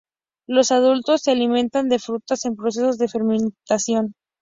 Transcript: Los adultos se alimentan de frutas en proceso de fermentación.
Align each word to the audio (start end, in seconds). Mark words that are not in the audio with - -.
Los 0.47 0.71
adultos 0.71 1.21
se 1.21 1.29
alimentan 1.29 1.87
de 1.87 1.99
frutas 1.99 2.45
en 2.45 2.55
proceso 2.55 2.93
de 2.97 3.07
fermentación. 3.07 4.15